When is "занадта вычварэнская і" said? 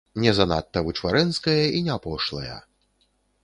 0.37-1.85